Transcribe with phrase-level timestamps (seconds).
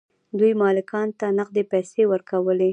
[0.39, 2.69] دوی مالکانو ته نغدې پیسې ورکولې.